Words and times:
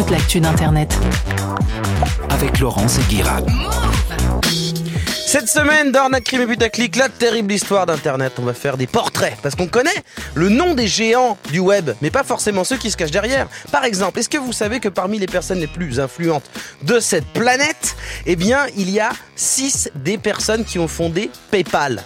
toute 0.00 0.10
l'actu 0.12 0.40
d'Internet. 0.40 0.98
Avec 2.30 2.58
Laurence 2.58 2.98
et 2.98 3.02
Guirard. 3.02 3.42
Cette 5.26 5.46
semaine, 5.46 5.92
dans 5.92 6.08
Crime 6.24 6.40
et 6.40 6.46
Butaclic, 6.46 6.96
la 6.96 7.10
terrible 7.10 7.52
histoire 7.52 7.84
d'Internet. 7.84 8.32
On 8.38 8.42
va 8.44 8.54
faire 8.54 8.78
des 8.78 8.86
portraits, 8.86 9.36
parce 9.42 9.54
qu'on 9.56 9.66
connaît 9.66 9.90
le 10.32 10.48
nom 10.48 10.74
des 10.74 10.88
géants 10.88 11.36
du 11.52 11.58
web, 11.58 11.90
mais 12.00 12.10
pas 12.10 12.24
forcément 12.24 12.64
ceux 12.64 12.78
qui 12.78 12.90
se 12.90 12.96
cachent 12.96 13.10
derrière. 13.10 13.46
Par 13.72 13.84
exemple, 13.84 14.18
est-ce 14.18 14.30
que 14.30 14.38
vous 14.38 14.54
savez 14.54 14.80
que 14.80 14.88
parmi 14.88 15.18
les 15.18 15.26
personnes 15.26 15.60
les 15.60 15.66
plus 15.66 16.00
influentes 16.00 16.50
de 16.82 16.98
cette 16.98 17.26
planète, 17.26 17.94
eh 18.24 18.36
bien, 18.36 18.60
il 18.78 18.88
y 18.88 19.00
a 19.00 19.10
6 19.36 19.90
des 19.96 20.16
personnes 20.16 20.64
qui 20.64 20.78
ont 20.78 20.88
fondé 20.88 21.30
PayPal? 21.50 22.02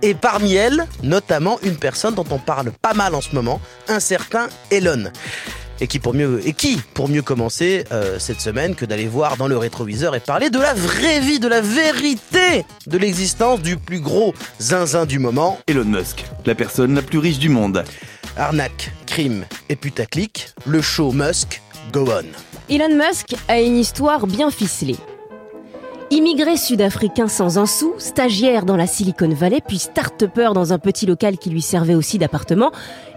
Et 0.00 0.14
parmi 0.14 0.54
elles, 0.54 0.86
notamment 1.02 1.58
une 1.64 1.76
personne 1.76 2.14
dont 2.14 2.26
on 2.30 2.38
parle 2.38 2.70
pas 2.70 2.94
mal 2.94 3.16
en 3.16 3.20
ce 3.20 3.34
moment, 3.34 3.60
un 3.88 3.98
certain 3.98 4.46
Elon. 4.70 5.10
Et 5.80 5.86
qui 5.86 5.98
pour 5.98 6.14
mieux, 6.14 6.40
et 6.46 6.52
qui, 6.52 6.80
pour 6.94 7.08
mieux 7.08 7.22
commencer 7.22 7.84
euh, 7.92 8.18
cette 8.18 8.40
semaine 8.40 8.74
que 8.74 8.84
d'aller 8.84 9.06
voir 9.06 9.36
dans 9.36 9.48
le 9.48 9.56
rétroviseur 9.56 10.14
et 10.14 10.20
parler 10.20 10.50
de 10.50 10.58
la 10.58 10.74
vraie 10.74 11.20
vie, 11.20 11.40
de 11.40 11.48
la 11.48 11.60
vérité 11.60 12.64
de 12.86 12.98
l'existence 12.98 13.60
du 13.60 13.76
plus 13.76 14.00
gros 14.00 14.34
zinzin 14.60 15.06
du 15.06 15.18
moment. 15.18 15.58
Elon 15.66 15.84
Musk, 15.84 16.24
la 16.46 16.54
personne 16.54 16.94
la 16.94 17.02
plus 17.02 17.18
riche 17.18 17.38
du 17.38 17.48
monde. 17.48 17.84
Arnaque, 18.36 18.92
crime 19.06 19.44
et 19.68 19.76
putaclic, 19.76 20.48
le 20.66 20.80
show 20.80 21.12
Musk, 21.12 21.60
go 21.92 22.06
on. 22.08 22.24
Elon 22.72 22.96
Musk 22.96 23.34
a 23.48 23.60
une 23.60 23.76
histoire 23.76 24.26
bien 24.26 24.50
ficelée. 24.50 24.96
Immigré 26.10 26.58
sud-africain 26.58 27.26
sans 27.26 27.58
un 27.58 27.64
sou, 27.64 27.94
stagiaire 27.96 28.66
dans 28.66 28.76
la 28.76 28.86
Silicon 28.86 29.30
Valley, 29.30 29.62
puis 29.66 29.78
start-upper 29.78 30.50
dans 30.54 30.74
un 30.74 30.78
petit 30.78 31.06
local 31.06 31.38
qui 31.38 31.48
lui 31.48 31.62
servait 31.62 31.94
aussi 31.94 32.18
d'appartement, 32.18 32.70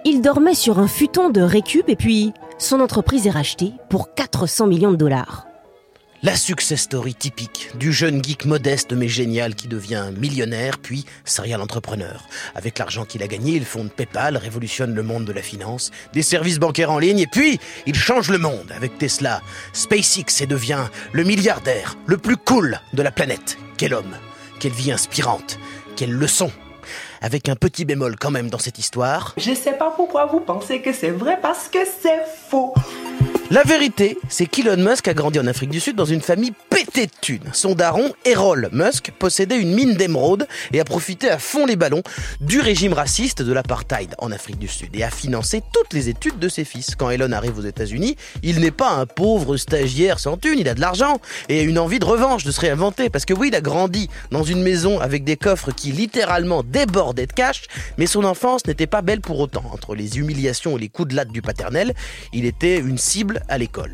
il 0.05 0.21
dormait 0.21 0.55
sur 0.55 0.79
un 0.79 0.87
futon 0.87 1.29
de 1.29 1.41
récup 1.41 1.89
et 1.89 1.97
puis 1.97 2.31
son 2.57 2.79
entreprise 2.79 3.27
est 3.27 3.31
rachetée 3.31 3.73
pour 3.89 4.13
400 4.13 4.67
millions 4.67 4.91
de 4.91 4.95
dollars. 4.95 5.45
La 6.23 6.35
success 6.35 6.81
story 6.81 7.13
typique 7.13 7.69
du 7.77 7.93
jeune 7.93 8.23
geek 8.23 8.45
modeste 8.45 8.93
mais 8.93 9.07
génial 9.07 9.53
qui 9.53 9.67
devient 9.67 10.09
millionnaire 10.17 10.79
puis 10.79 11.05
serial 11.23 11.61
entrepreneur. 11.61 12.27
Avec 12.55 12.79
l'argent 12.79 13.05
qu'il 13.05 13.21
a 13.21 13.27
gagné, 13.27 13.53
il 13.53 13.65
fonde 13.65 13.91
PayPal, 13.91 14.37
révolutionne 14.37 14.95
le 14.95 15.03
monde 15.03 15.25
de 15.25 15.33
la 15.33 15.43
finance, 15.43 15.91
des 16.13 16.23
services 16.23 16.57
bancaires 16.57 16.91
en 16.91 16.97
ligne 16.97 17.19
et 17.19 17.27
puis 17.27 17.59
il 17.85 17.95
change 17.95 18.29
le 18.29 18.39
monde 18.39 18.71
avec 18.75 18.97
Tesla, 18.97 19.41
SpaceX 19.73 20.41
et 20.41 20.47
devient 20.47 20.85
le 21.11 21.23
milliardaire 21.23 21.95
le 22.07 22.17
plus 22.17 22.37
cool 22.37 22.79
de 22.93 23.03
la 23.03 23.11
planète. 23.11 23.57
Quel 23.77 23.93
homme, 23.93 24.15
quelle 24.59 24.71
vie 24.71 24.91
inspirante, 24.91 25.59
quelle 25.95 26.13
leçon 26.13 26.49
avec 27.21 27.49
un 27.49 27.55
petit 27.55 27.85
bémol 27.85 28.15
quand 28.19 28.31
même 28.31 28.49
dans 28.49 28.59
cette 28.59 28.79
histoire. 28.79 29.33
Je 29.37 29.53
sais 29.53 29.73
pas 29.73 29.91
pourquoi 29.95 30.25
vous 30.25 30.39
pensez 30.39 30.81
que 30.81 30.93
c'est 30.93 31.11
vrai 31.11 31.39
parce 31.41 31.67
que 31.67 31.79
c'est 32.01 32.23
faux. 32.49 32.73
La 33.51 33.61
vérité, 33.61 34.17
c'est 34.27 34.47
qu'Elon 34.47 34.77
Musk 34.77 35.07
a 35.07 35.13
grandi 35.13 35.39
en 35.39 35.45
Afrique 35.45 35.69
du 35.69 35.79
Sud 35.79 35.95
dans 35.95 36.03
une 36.05 36.21
famille 36.21 36.53
pétée 36.71 37.05
de 37.05 37.11
thunes. 37.21 37.51
Son 37.53 37.75
daron, 37.75 38.11
Errol 38.25 38.69
Musk, 38.71 39.11
possédait 39.19 39.61
une 39.61 39.71
mine 39.75 39.93
d'émeraude 39.93 40.47
et 40.73 40.79
a 40.79 40.83
profité 40.83 41.29
à 41.29 41.37
fond 41.37 41.67
les 41.67 41.75
ballons 41.75 42.01
du 42.41 42.59
régime 42.59 42.93
raciste 42.93 43.43
de 43.43 43.53
l'apartheid 43.53 44.15
en 44.17 44.31
Afrique 44.31 44.57
du 44.57 44.67
Sud 44.67 44.95
et 44.95 45.03
a 45.03 45.11
financé 45.11 45.61
toutes 45.73 45.93
les 45.93 46.09
études 46.09 46.39
de 46.39 46.49
ses 46.49 46.65
fils. 46.65 46.95
Quand 46.95 47.11
Elon 47.11 47.31
arrive 47.33 47.59
aux 47.59 47.61
États-Unis, 47.61 48.15
il 48.41 48.61
n'est 48.61 48.71
pas 48.71 48.89
un 48.89 49.05
pauvre 49.05 49.57
stagiaire 49.57 50.19
sans 50.19 50.37
thunes, 50.37 50.57
il 50.57 50.67
a 50.67 50.73
de 50.73 50.81
l'argent 50.81 51.19
et 51.47 51.61
une 51.61 51.77
envie 51.77 51.99
de 51.99 52.05
revanche, 52.05 52.45
de 52.45 52.51
se 52.51 52.59
réinventer. 52.59 53.11
Parce 53.11 53.25
que 53.25 53.35
oui, 53.35 53.49
il 53.49 53.55
a 53.55 53.61
grandi 53.61 54.09
dans 54.31 54.43
une 54.43 54.63
maison 54.63 54.99
avec 54.99 55.23
des 55.23 55.37
coffres 55.37 55.71
qui 55.71 55.91
littéralement 55.91 56.63
débordaient 56.63 57.27
de 57.27 57.33
cash, 57.33 57.65
mais 57.99 58.07
son 58.07 58.23
enfance 58.23 58.65
n'était 58.65 58.87
pas 58.87 59.03
belle 59.03 59.21
pour 59.21 59.39
autant. 59.39 59.65
Entre 59.71 59.93
les 59.93 60.17
humiliations 60.17 60.77
et 60.77 60.81
les 60.81 60.89
coups 60.89 61.09
de 61.09 61.15
latte 61.15 61.31
du 61.31 61.43
paternel, 61.43 61.93
il 62.33 62.45
était 62.45 62.79
une 62.79 62.97
cible 62.97 63.34
à 63.47 63.57
l'école. 63.57 63.93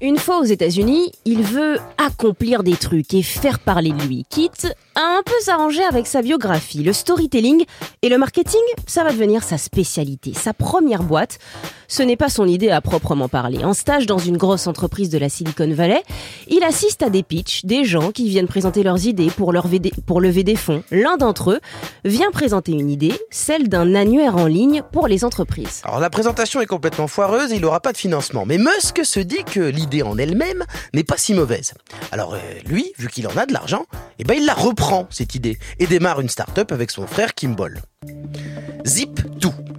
Une 0.00 0.16
fois 0.16 0.38
aux 0.38 0.44
États-Unis, 0.44 1.10
il 1.24 1.42
veut 1.42 1.78
accomplir 1.96 2.62
des 2.62 2.76
trucs 2.76 3.12
et 3.14 3.22
faire 3.22 3.58
parler 3.58 3.90
de 3.90 4.02
lui, 4.04 4.24
quitte 4.30 4.72
un 5.00 5.22
peu 5.24 5.34
s'arranger 5.40 5.84
avec 5.84 6.06
sa 6.06 6.22
biographie. 6.22 6.82
Le 6.82 6.92
storytelling 6.92 7.64
et 8.02 8.08
le 8.08 8.18
marketing, 8.18 8.60
ça 8.86 9.04
va 9.04 9.12
devenir 9.12 9.42
sa 9.42 9.58
spécialité. 9.58 10.34
Sa 10.34 10.52
première 10.52 11.02
boîte, 11.02 11.38
ce 11.86 12.02
n'est 12.02 12.16
pas 12.16 12.28
son 12.28 12.46
idée 12.46 12.70
à 12.70 12.80
proprement 12.80 13.28
parler. 13.28 13.64
En 13.64 13.74
stage 13.74 14.06
dans 14.06 14.18
une 14.18 14.36
grosse 14.36 14.66
entreprise 14.66 15.08
de 15.08 15.18
la 15.18 15.28
Silicon 15.28 15.72
Valley, 15.72 16.02
il 16.48 16.62
assiste 16.64 17.02
à 17.02 17.10
des 17.10 17.22
pitchs, 17.22 17.64
des 17.64 17.84
gens 17.84 18.10
qui 18.10 18.28
viennent 18.28 18.48
présenter 18.48 18.82
leurs 18.82 19.06
idées 19.06 19.30
pour, 19.30 19.52
lever 19.52 19.78
des, 19.78 19.92
pour 20.04 20.20
lever 20.20 20.42
des 20.42 20.56
fonds. 20.56 20.82
L'un 20.90 21.16
d'entre 21.16 21.52
eux 21.52 21.60
vient 22.04 22.30
présenter 22.30 22.72
une 22.72 22.90
idée, 22.90 23.14
celle 23.30 23.68
d'un 23.68 23.94
annuaire 23.94 24.36
en 24.36 24.46
ligne 24.46 24.82
pour 24.92 25.08
les 25.08 25.24
entreprises. 25.24 25.80
Alors 25.84 26.00
la 26.00 26.10
présentation 26.10 26.60
est 26.60 26.66
complètement 26.66 27.06
foireuse 27.06 27.52
et 27.52 27.56
il 27.56 27.62
n'aura 27.62 27.80
pas 27.80 27.92
de 27.92 27.98
financement. 27.98 28.44
Mais 28.44 28.58
Musk 28.58 29.04
se 29.04 29.20
dit 29.20 29.44
que 29.44 29.60
l'idée 29.60 30.02
en 30.02 30.18
elle-même 30.18 30.64
n'est 30.92 31.04
pas 31.04 31.16
si 31.16 31.34
mauvaise. 31.34 31.74
Alors 32.12 32.34
euh, 32.34 32.38
lui, 32.66 32.92
vu 32.98 33.08
qu'il 33.08 33.26
en 33.28 33.36
a 33.36 33.46
de 33.46 33.52
l'argent, 33.52 33.86
eh 34.18 34.24
ben 34.24 34.34
il 34.34 34.46
la 34.46 34.54
reprend 34.54 35.06
cette 35.10 35.34
idée 35.34 35.58
et 35.78 35.86
démarre 35.86 36.20
une 36.20 36.28
start-up 36.28 36.72
avec 36.72 36.90
son 36.90 37.06
frère 37.06 37.34
Kimball. 37.34 37.82
Zip 38.86 39.20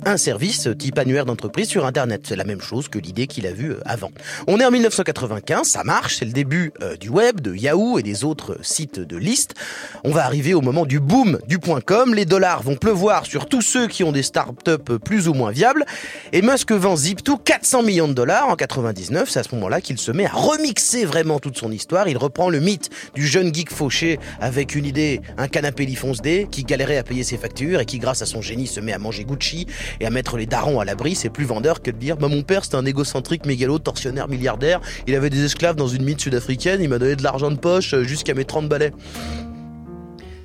un 0.05 0.17
service 0.17 0.69
type 0.77 0.97
annuaire 0.97 1.25
d'entreprise 1.25 1.67
sur 1.67 1.85
Internet. 1.85 2.23
C'est 2.27 2.35
la 2.35 2.43
même 2.43 2.61
chose 2.61 2.87
que 2.87 2.99
l'idée 2.99 3.27
qu'il 3.27 3.47
a 3.47 3.51
vue 3.51 3.71
euh, 3.71 3.81
avant. 3.85 4.11
On 4.47 4.59
est 4.59 4.65
en 4.65 4.71
1995, 4.71 5.67
ça 5.67 5.83
marche, 5.83 6.17
c'est 6.17 6.25
le 6.25 6.31
début 6.31 6.71
euh, 6.81 6.95
du 6.95 7.09
web, 7.09 7.41
de 7.41 7.55
Yahoo 7.55 7.99
et 7.99 8.03
des 8.03 8.23
autres 8.23 8.57
sites 8.61 8.99
de 8.99 9.17
liste. 9.17 9.55
On 10.03 10.11
va 10.11 10.25
arriver 10.25 10.53
au 10.53 10.61
moment 10.61 10.85
du 10.85 10.99
boom 10.99 11.39
du 11.47 11.59
.com, 11.59 12.13
les 12.13 12.25
dollars 12.25 12.63
vont 12.63 12.75
pleuvoir 12.75 13.25
sur 13.25 13.47
tous 13.47 13.61
ceux 13.61 13.87
qui 13.87 14.03
ont 14.03 14.11
des 14.11 14.23
startups 14.23 14.97
plus 15.03 15.27
ou 15.27 15.33
moins 15.33 15.51
viables, 15.51 15.85
et 16.33 16.41
Musk 16.41 16.71
vend 16.71 16.95
Zip2 16.95 17.37
400 17.43 17.83
millions 17.83 18.07
de 18.07 18.13
dollars 18.13 18.47
en 18.49 18.55
99, 18.55 19.29
c'est 19.29 19.39
à 19.39 19.43
ce 19.43 19.53
moment-là 19.55 19.81
qu'il 19.81 19.97
se 19.97 20.11
met 20.11 20.25
à 20.25 20.31
remixer 20.31 21.05
vraiment 21.05 21.39
toute 21.39 21.57
son 21.57 21.71
histoire, 21.71 22.07
il 22.07 22.17
reprend 22.17 22.49
le 22.49 22.59
mythe 22.59 22.89
du 23.13 23.27
jeune 23.27 23.53
geek 23.53 23.71
fauché 23.71 24.19
avec 24.39 24.75
une 24.75 24.85
idée, 24.85 25.21
un 25.37 25.47
canapé 25.47 25.85
lifonce 25.85 26.21
D, 26.21 26.47
qui 26.49 26.63
galérait 26.63 26.97
à 26.97 27.03
payer 27.03 27.23
ses 27.23 27.37
factures 27.37 27.79
et 27.79 27.85
qui 27.85 27.99
grâce 27.99 28.21
à 28.21 28.25
son 28.25 28.41
génie 28.41 28.67
se 28.67 28.79
met 28.79 28.93
à 28.93 28.99
manger 28.99 29.25
Gucci 29.25 29.67
et 29.99 30.05
à 30.05 30.09
mettre 30.09 30.37
les 30.37 30.45
darons 30.45 30.79
à 30.79 30.85
l'abri, 30.85 31.15
c'est 31.15 31.29
plus 31.29 31.45
vendeur 31.45 31.81
que 31.81 31.91
de 31.91 31.97
dire 31.97 32.17
bah 32.17 32.27
mon 32.27 32.41
père 32.41 32.63
c'était 32.63 32.77
un 32.77 32.85
égocentrique 32.85 33.45
mégalo, 33.45 33.79
tortionnaire, 33.79 34.27
milliardaire, 34.27 34.81
il 35.07 35.15
avait 35.15 35.29
des 35.29 35.43
esclaves 35.43 35.75
dans 35.75 35.87
une 35.87 36.03
mine 36.03 36.19
sud-africaine, 36.19 36.81
il 36.81 36.89
m'a 36.89 36.99
donné 36.99 37.15
de 37.15 37.23
l'argent 37.23 37.51
de 37.51 37.57
poche 37.57 37.93
euh, 37.93 38.03
jusqu'à 38.03 38.33
mes 38.33 38.45
30 38.45 38.67
balais. 38.69 38.93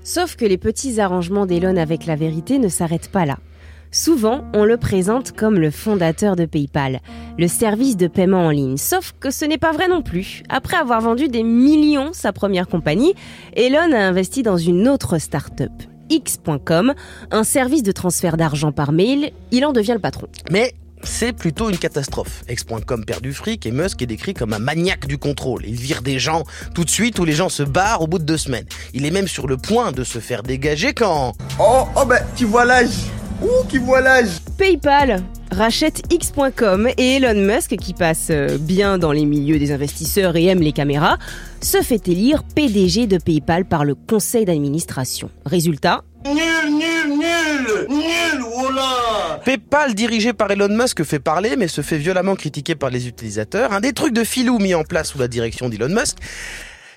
Sauf 0.03 0.37
que 0.37 0.45
les 0.45 0.59
petits 0.59 1.01
arrangements 1.01 1.47
d'Elon 1.47 1.77
avec 1.77 2.05
la 2.05 2.15
vérité 2.15 2.59
ne 2.59 2.69
s'arrêtent 2.69 3.11
pas 3.11 3.25
là. 3.25 3.39
Souvent, 3.95 4.45
on 4.53 4.65
le 4.65 4.77
présente 4.77 5.31
comme 5.31 5.55
le 5.55 5.71
fondateur 5.71 6.35
de 6.35 6.47
PayPal, 6.47 7.01
le 7.39 7.47
service 7.47 7.97
de 7.97 8.09
paiement 8.09 8.47
en 8.47 8.51
ligne. 8.51 8.77
Sauf 8.77 9.15
que 9.21 9.31
ce 9.31 9.45
n'est 9.45 9.57
pas 9.57 9.71
vrai 9.71 9.87
non 9.87 10.03
plus. 10.03 10.43
Après 10.49 10.77
avoir 10.77 11.01
vendu 11.01 11.29
des 11.29 11.45
millions 11.45 12.13
sa 12.13 12.33
première 12.33 12.67
compagnie, 12.67 13.15
Elon 13.57 13.93
a 13.93 13.99
investi 13.99 14.43
dans 14.43 14.57
une 14.57 14.89
autre 14.89 15.19
start-up, 15.19 15.71
X.com, 16.11 16.95
un 17.31 17.45
service 17.45 17.83
de 17.83 17.93
transfert 17.93 18.37
d'argent 18.37 18.73
par 18.73 18.93
mail. 18.93 19.33
Il 19.51 19.65
en 19.65 19.73
devient 19.73 19.93
le 19.95 20.01
patron. 20.01 20.27
Mais 20.51 20.75
c'est 21.05 21.33
plutôt 21.33 21.71
une 21.71 21.79
catastrophe. 21.79 22.45
X.com 22.49 23.05
perd 23.05 23.23
du 23.23 23.33
fric 23.33 23.67
et 23.67 23.71
Musk 23.71 24.01
est 24.03 24.07
décrit 24.07 24.35
comme 24.35 24.53
un 24.53 24.59
maniaque 24.59 25.07
du 25.07 25.19
contrôle. 25.19 25.65
Il 25.67 25.77
vire 25.77 26.03
des 26.03 26.19
gens 26.19 26.45
tout 26.75 26.85
de 26.85 26.91
suite 26.91 27.19
ou 27.19 27.25
les 27.25 27.33
gens 27.33 27.49
se 27.49 27.63
barrent 27.63 28.03
au 28.03 28.07
bout 28.07 28.19
de 28.19 28.25
deux 28.25 28.39
semaines. 28.39 28.67
Il 28.95 29.05
est 29.05 29.11
même 29.11 29.29
sur 29.29 29.47
le 29.47 29.57
point 29.57 29.93
de 29.93 30.03
se 30.03 30.19
faire 30.19 30.43
dégager 30.43 30.95
quand... 30.95 31.35
Oh, 31.61 31.85
oh 31.97 32.05
ben, 32.07 32.21
tu 32.37 32.47
vois 32.47 32.65
l'âge 32.65 32.95
Ouh, 33.43 33.67
qui 33.69 33.79
vois 33.79 34.01
l'âge 34.01 34.41
PayPal 34.57 35.23
rachète 35.51 36.03
X.com 36.11 36.89
et 36.97 37.17
Elon 37.17 37.41
Musk, 37.41 37.77
qui 37.77 37.95
passe 37.95 38.29
euh, 38.31 38.59
bien 38.59 38.99
dans 38.99 39.13
les 39.13 39.25
milieux 39.25 39.59
des 39.59 39.73
investisseurs 39.73 40.37
et 40.37 40.47
aime 40.47 40.61
les 40.61 40.73
caméras, 40.73 41.19
se 41.65 41.81
fait 41.83 42.09
élire 42.09 42.43
PDG 42.45 43.07
de 43.07 43.19
PayPal 43.19 43.65
par 43.65 43.85
le 43.85 43.95
conseil 43.95 44.45
d'administration. 44.45 45.31
Résultat 45.47 46.05
Nul, 46.27 46.35
nul, 46.71 47.19
nul 47.19 47.87
Nul, 47.89 48.45
voilà 48.55 49.41
PayPal, 49.45 49.95
dirigé 49.95 50.33
par 50.33 50.51
Elon 50.51 50.69
Musk, 50.69 51.03
fait 51.05 51.19
parler, 51.19 51.57
mais 51.57 51.69
se 51.69 51.81
fait 51.81 51.99
violemment 51.99 52.35
critiquer 52.35 52.75
par 52.75 52.91
les 52.91 53.09
utilisateurs. 53.09 53.73
Un 53.73 53.81
des 53.81 53.93
trucs 53.93 54.15
de 54.15 54.25
filou 54.25 54.59
mis 54.59 54.75
en 54.75 54.85
place 54.85 55.09
sous 55.09 55.19
la 55.19 55.29
direction 55.29 55.69
d'Elon 55.69 55.89
Musk, 55.89 56.19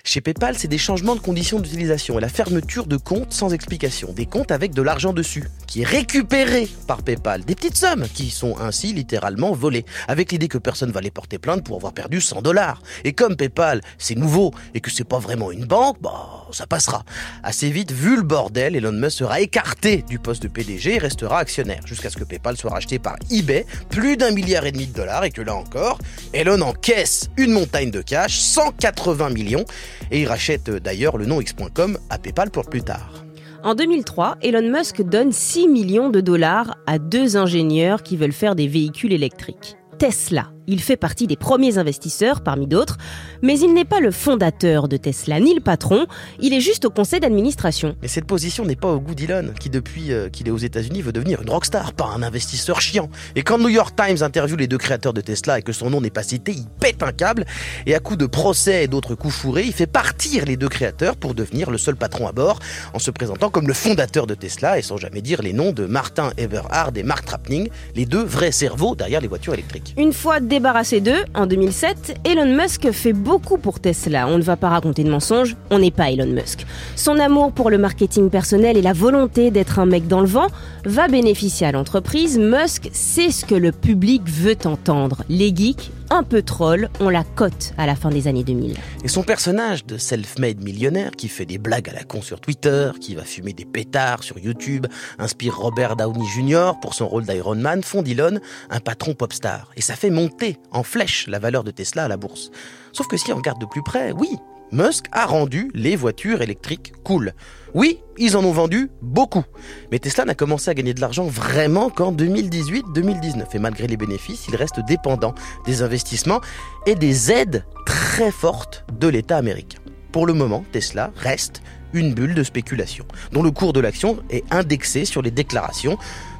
chez 0.08 0.22
PayPal, 0.22 0.56
c'est 0.56 0.68
des 0.68 0.78
changements 0.78 1.14
de 1.14 1.20
conditions 1.20 1.60
d'utilisation 1.60 2.18
et 2.18 2.22
la 2.22 2.30
fermeture 2.30 2.86
de 2.86 2.96
comptes 2.96 3.34
sans 3.34 3.52
explication. 3.52 4.10
Des 4.14 4.24
comptes 4.24 4.50
avec 4.50 4.72
de 4.72 4.80
l'argent 4.80 5.12
dessus, 5.12 5.44
qui 5.66 5.82
est 5.82 5.84
récupéré 5.84 6.66
par 6.86 7.02
PayPal. 7.02 7.44
Des 7.44 7.54
petites 7.54 7.76
sommes 7.76 8.06
qui 8.14 8.30
sont 8.30 8.56
ainsi 8.58 8.94
littéralement 8.94 9.52
volées, 9.52 9.84
avec 10.08 10.32
l'idée 10.32 10.48
que 10.48 10.56
personne 10.56 10.92
va 10.92 11.02
les 11.02 11.10
porter 11.10 11.36
plainte 11.36 11.62
pour 11.62 11.76
avoir 11.76 11.92
perdu 11.92 12.22
100 12.22 12.40
dollars. 12.40 12.80
Et 13.04 13.12
comme 13.12 13.36
PayPal, 13.36 13.82
c'est 13.98 14.14
nouveau 14.14 14.54
et 14.72 14.80
que 14.80 14.90
c'est 14.90 15.04
pas 15.04 15.18
vraiment 15.18 15.52
une 15.52 15.66
banque, 15.66 15.98
bah, 16.00 16.46
ça 16.52 16.66
passera. 16.66 17.04
Assez 17.42 17.68
vite, 17.68 17.92
vu 17.92 18.16
le 18.16 18.22
bordel, 18.22 18.76
Elon 18.76 18.92
Musk 18.92 19.18
sera 19.18 19.42
écarté 19.42 20.06
du 20.08 20.18
poste 20.18 20.42
de 20.42 20.48
PDG 20.48 20.94
et 20.94 20.98
restera 20.98 21.38
actionnaire, 21.38 21.86
jusqu'à 21.86 22.08
ce 22.08 22.16
que 22.16 22.24
PayPal 22.24 22.56
soit 22.56 22.70
racheté 22.70 22.98
par 22.98 23.16
eBay, 23.30 23.66
plus 23.90 24.16
d'un 24.16 24.30
milliard 24.30 24.64
et 24.64 24.72
demi 24.72 24.86
de 24.86 24.94
dollars, 24.94 25.24
et 25.24 25.30
que 25.30 25.42
là 25.42 25.54
encore, 25.54 25.98
Elon 26.32 26.62
encaisse 26.62 27.28
une 27.36 27.52
montagne 27.52 27.90
de 27.90 28.00
cash, 28.00 28.38
180 28.38 29.28
millions, 29.28 29.66
et 30.10 30.22
il 30.22 30.26
rachète 30.26 30.68
euh, 30.68 30.80
d'ailleurs 30.80 31.16
le 31.18 31.26
nom 31.26 31.40
X.com 31.40 31.98
à 32.10 32.18
PayPal 32.18 32.50
pour 32.50 32.66
plus 32.66 32.82
tard. 32.82 33.24
En 33.64 33.74
2003, 33.74 34.36
Elon 34.42 34.70
Musk 34.70 35.02
donne 35.02 35.32
6 35.32 35.68
millions 35.68 36.10
de 36.10 36.20
dollars 36.20 36.76
à 36.86 36.98
deux 36.98 37.36
ingénieurs 37.36 38.02
qui 38.02 38.16
veulent 38.16 38.32
faire 38.32 38.54
des 38.54 38.68
véhicules 38.68 39.12
électriques. 39.12 39.76
Tesla 39.98 40.52
Il 40.70 40.82
fait 40.82 40.98
partie 40.98 41.26
des 41.26 41.36
premiers 41.36 41.78
investisseurs 41.78 42.42
parmi 42.42 42.66
d'autres, 42.66 42.98
mais 43.40 43.58
il 43.58 43.72
n'est 43.72 43.86
pas 43.86 44.00
le 44.00 44.10
fondateur 44.10 44.86
de 44.86 44.98
Tesla 44.98 45.40
ni 45.40 45.54
le 45.54 45.62
patron, 45.62 46.06
il 46.40 46.52
est 46.52 46.60
juste 46.60 46.84
au 46.84 46.90
conseil 46.90 47.20
d'administration. 47.20 47.96
Mais 48.02 48.08
cette 48.08 48.26
position 48.26 48.66
n'est 48.66 48.76
pas 48.76 48.92
au 48.92 49.00
goût 49.00 49.14
d'Elon, 49.14 49.54
qui 49.58 49.70
depuis 49.70 50.12
euh, 50.12 50.28
qu'il 50.28 50.46
est 50.46 50.50
aux 50.50 50.58
États-Unis 50.58 51.00
veut 51.00 51.12
devenir 51.12 51.40
une 51.40 51.48
rockstar, 51.48 51.94
pas 51.94 52.10
un 52.14 52.22
investisseur 52.22 52.82
chiant. 52.82 53.08
Et 53.34 53.42
quand 53.42 53.56
New 53.56 53.70
York 53.70 53.96
Times 53.96 54.22
interviewe 54.22 54.58
les 54.58 54.66
deux 54.66 54.76
créateurs 54.76 55.14
de 55.14 55.22
Tesla 55.22 55.58
et 55.58 55.62
que 55.62 55.72
son 55.72 55.88
nom 55.88 56.02
n'est 56.02 56.10
pas 56.10 56.22
cité, 56.22 56.52
il 56.52 56.66
pète 56.80 57.02
un 57.02 57.12
câble 57.12 57.46
et 57.86 57.94
à 57.94 57.98
coup 57.98 58.16
de 58.16 58.26
procès 58.26 58.84
et 58.84 58.88
d'autres 58.88 59.14
coups 59.14 59.34
fourrés, 59.34 59.64
il 59.64 59.72
fait 59.72 59.86
partir 59.86 60.44
les 60.44 60.58
deux 60.58 60.68
créateurs 60.68 61.16
pour 61.16 61.32
devenir 61.32 61.70
le 61.70 61.78
seul 61.78 61.96
patron 61.96 62.28
à 62.28 62.32
bord 62.32 62.58
en 62.92 62.98
se 62.98 63.10
présentant 63.10 63.48
comme 63.48 63.68
le 63.68 63.74
fondateur 63.74 64.26
de 64.26 64.34
Tesla 64.34 64.78
et 64.78 64.82
sans 64.82 64.98
jamais 64.98 65.22
dire 65.22 65.40
les 65.40 65.54
noms 65.54 65.72
de 65.72 65.86
Martin 65.86 66.30
Everhard 66.36 66.92
et 66.96 67.04
Mark 67.04 67.24
Trapning, 67.24 67.70
les 67.94 68.04
deux 68.04 68.22
vrais 68.22 68.52
cerveaux 68.52 68.94
derrière 68.94 69.22
les 69.22 69.28
voitures 69.28 69.54
électriques. 69.54 69.94
Une 69.96 70.12
fois 70.12 70.40
débarrassé 70.58 71.00
d'eux, 71.00 71.22
en 71.36 71.46
2007, 71.46 72.18
Elon 72.24 72.52
Musk 72.52 72.90
fait 72.90 73.12
beaucoup 73.12 73.58
pour 73.58 73.78
Tesla. 73.78 74.26
On 74.26 74.38
ne 74.38 74.42
va 74.42 74.56
pas 74.56 74.68
raconter 74.68 75.04
de 75.04 75.08
mensonges, 75.08 75.54
on 75.70 75.78
n'est 75.78 75.92
pas 75.92 76.10
Elon 76.10 76.26
Musk. 76.26 76.66
Son 76.96 77.20
amour 77.20 77.52
pour 77.52 77.70
le 77.70 77.78
marketing 77.78 78.28
personnel 78.28 78.76
et 78.76 78.82
la 78.82 78.92
volonté 78.92 79.52
d'être 79.52 79.78
un 79.78 79.86
mec 79.86 80.08
dans 80.08 80.20
le 80.20 80.26
vent 80.26 80.48
va 80.84 81.06
bénéficier 81.06 81.68
à 81.68 81.70
l'entreprise. 81.70 82.40
Musk 82.40 82.88
sait 82.92 83.30
ce 83.30 83.44
que 83.44 83.54
le 83.54 83.70
public 83.70 84.22
veut 84.26 84.56
entendre. 84.64 85.22
Les 85.28 85.54
geeks, 85.54 85.92
un 86.10 86.22
peu 86.22 86.42
trolls, 86.42 86.88
ont 87.00 87.08
la 87.08 87.24
cote 87.24 87.74
à 87.78 87.86
la 87.86 87.96
fin 87.96 88.10
des 88.10 88.28
années 88.28 88.44
2000. 88.44 88.76
Et 89.04 89.08
son 89.08 89.22
personnage 89.22 89.84
de 89.86 89.98
self-made 89.98 90.62
millionnaire 90.62 91.12
qui 91.12 91.28
fait 91.28 91.46
des 91.46 91.58
blagues 91.58 91.88
à 91.88 91.92
la 91.92 92.04
con 92.04 92.22
sur 92.22 92.40
Twitter, 92.40 92.90
qui 93.00 93.14
va 93.14 93.24
fumer 93.24 93.52
des 93.52 93.64
pétards 93.64 94.22
sur 94.22 94.38
YouTube, 94.38 94.86
inspire 95.18 95.56
Robert 95.56 95.96
Downey 95.96 96.26
Jr. 96.26 96.72
pour 96.80 96.94
son 96.94 97.08
rôle 97.08 97.24
d'Iron 97.24 97.56
Man, 97.56 97.82
font 97.82 98.02
d'Elon 98.02 98.40
un 98.70 98.80
patron 98.80 99.14
popstar. 99.14 99.70
Et 99.76 99.82
ça 99.82 99.94
fait 99.94 100.10
monter 100.10 100.56
en 100.70 100.82
flèche 100.82 101.26
la 101.26 101.38
valeur 101.38 101.64
de 101.64 101.70
Tesla 101.70 102.04
à 102.04 102.08
la 102.08 102.16
bourse. 102.16 102.50
Sauf 102.92 103.06
que 103.06 103.16
si 103.16 103.32
on 103.32 103.36
regarde 103.36 103.60
de 103.60 103.66
plus 103.66 103.82
près, 103.82 104.12
oui, 104.12 104.30
Musk 104.70 105.06
a 105.12 105.24
rendu 105.24 105.70
les 105.74 105.96
voitures 105.96 106.42
électriques 106.42 106.92
cool. 107.04 107.32
Oui, 107.74 108.00
ils 108.18 108.36
en 108.36 108.44
ont 108.44 108.52
vendu 108.52 108.90
beaucoup. 109.00 109.44
Mais 109.90 109.98
Tesla 109.98 110.24
n'a 110.24 110.34
commencé 110.34 110.70
à 110.70 110.74
gagner 110.74 110.94
de 110.94 111.00
l'argent 111.00 111.24
vraiment 111.24 111.90
qu'en 111.90 112.12
2018-2019. 112.12 113.44
Et 113.54 113.58
malgré 113.58 113.86
les 113.86 113.96
bénéfices, 113.96 114.46
il 114.48 114.56
reste 114.56 114.80
dépendant 114.86 115.34
des 115.64 115.82
investissements 115.82 116.40
et 116.86 116.94
des 116.94 117.32
aides 117.32 117.64
très 117.86 118.30
fortes 118.30 118.84
de 118.98 119.08
l'État 119.08 119.36
américain. 119.36 119.78
Pour 120.12 120.26
le 120.26 120.34
moment, 120.34 120.64
Tesla 120.72 121.12
reste 121.16 121.62
une 121.94 122.12
bulle 122.12 122.34
de 122.34 122.42
spéculation, 122.42 123.06
dont 123.32 123.42
le 123.42 123.50
cours 123.50 123.72
de 123.72 123.80
l'action 123.80 124.18
est 124.28 124.44
indexé 124.52 125.04
sur 125.04 125.22
les 125.22 125.30
déclarations 125.30 125.96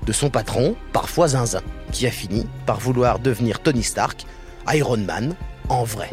de 0.07 0.13
son 0.13 0.29
patron, 0.29 0.77
parfois 0.93 1.29
zinzin, 1.29 1.63
qui 1.93 2.07
a 2.07 2.11
fini 2.11 2.47
par 2.67 2.81
vouloir 2.81 3.19
devenir 3.19 3.61
Tony 3.61 3.83
Stark, 3.83 4.27
Iron 4.75 4.99
Man, 4.99 5.35
en 5.69 5.85
vrai. 5.85 6.11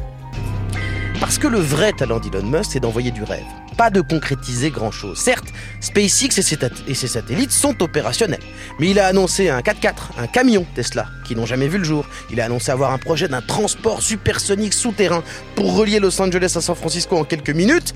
Parce 1.25 1.39
que 1.39 1.47
le 1.47 1.57
vrai 1.57 1.91
talent 1.91 2.19
d'Elon 2.19 2.45
Musk, 2.45 2.73
c'est 2.73 2.79
d'envoyer 2.79 3.09
du 3.09 3.23
rêve, 3.23 3.47
pas 3.77 3.89
de 3.89 3.99
concrétiser 3.99 4.69
grand-chose. 4.69 5.17
Certes, 5.17 5.47
SpaceX 5.81 6.37
et 6.37 6.43
ses, 6.43 6.59
et 6.87 6.93
ses, 6.93 7.07
satellites 7.07 7.51
sont 7.51 7.81
opérationnels, 7.81 8.43
mais 8.79 8.91
il 8.91 8.99
a 8.99 9.07
annoncé 9.07 9.49
un 9.49 9.61
4x4, 9.61 10.19
un 10.19 10.27
camion 10.27 10.67
Tesla, 10.75 11.07
qui 11.25 11.35
n'ont 11.35 11.47
jamais 11.47 11.67
vu 11.67 11.79
le 11.79 11.83
jour. 11.83 12.05
Il 12.31 12.39
a 12.41 12.45
annoncé 12.45 12.69
avoir 12.69 12.93
un 12.93 12.99
projet 12.99 13.27
d'un 13.27 13.41
transport 13.41 14.03
supersonique 14.03 14.75
souterrain 14.75 15.23
pour 15.55 15.75
relier 15.75 15.99
Los 15.99 16.21
Angeles 16.21 16.53
à 16.57 16.61
San 16.61 16.75
Francisco 16.75 17.17
en 17.17 17.23
quelques 17.23 17.49
minutes. 17.49 17.95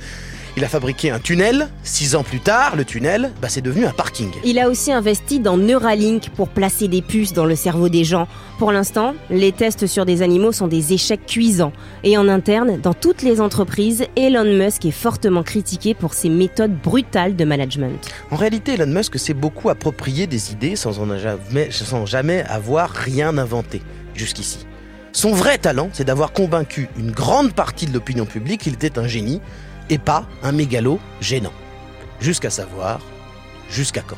Il 0.57 0.63
a 0.63 0.67
fabriqué 0.67 1.11
un 1.11 1.19
tunnel. 1.19 1.69
Six 1.83 2.15
ans 2.15 2.23
plus 2.23 2.39
tard, 2.39 2.75
le 2.75 2.85
tunnel, 2.85 3.31
bah, 3.41 3.49
c'est 3.49 3.61
devenu 3.61 3.85
un 3.85 3.91
parking. 3.91 4.31
Il 4.43 4.59
a 4.59 4.69
aussi 4.69 4.91
investi 4.91 5.39
dans 5.39 5.57
Neuralink 5.57 6.29
pour 6.35 6.49
placer 6.49 6.87
des 6.87 7.01
puces 7.01 7.33
dans 7.33 7.45
le 7.45 7.55
cerveau 7.55 7.89
des 7.89 8.03
gens. 8.03 8.27
Pour 8.57 8.71
l'instant, 8.71 9.13
les 9.29 9.51
tests 9.51 9.87
sur 9.87 10.05
des 10.05 10.21
animaux 10.21 10.51
sont 10.51 10.67
des 10.67 10.93
échecs 10.93 11.25
cuisants. 11.25 11.71
Et 12.03 12.17
en 12.17 12.27
interne, 12.27 12.79
dans 12.81 12.93
toutes 12.93 13.21
les 13.21 13.41
entreprises, 13.41 14.05
Elon 14.15 14.43
Musk 14.43 14.85
est 14.85 14.91
fortement 14.91 15.43
critiqué 15.43 15.93
pour 15.93 16.13
ses 16.13 16.29
méthodes 16.29 16.75
brutales 16.75 17.35
de 17.35 17.45
management. 17.45 17.99
En 18.31 18.35
réalité, 18.35 18.73
Elon 18.73 18.87
Musk 18.87 19.17
s'est 19.17 19.33
beaucoup 19.33 19.69
approprié 19.69 20.27
des 20.27 20.51
idées 20.51 20.75
sans, 20.75 20.99
en 20.99 21.17
jamais, 21.17 21.71
sans 21.71 22.05
jamais 22.05 22.43
avoir 22.43 22.89
rien 22.89 23.37
inventé 23.37 23.81
jusqu'ici. 24.15 24.65
Son 25.11 25.31
vrai 25.31 25.57
talent, 25.57 25.89
c'est 25.93 26.03
d'avoir 26.03 26.33
convaincu 26.33 26.87
une 26.97 27.11
grande 27.11 27.53
partie 27.53 27.87
de 27.87 27.93
l'opinion 27.93 28.25
publique 28.25 28.61
qu'il 28.61 28.73
était 28.73 28.99
un 28.99 29.07
génie 29.07 29.41
et 29.89 29.97
pas 29.97 30.25
un 30.43 30.51
mégalo 30.51 30.99
gênant. 31.21 31.53
Jusqu'à 32.19 32.49
savoir, 32.49 32.99
jusqu'à 33.69 34.01
quand 34.01 34.17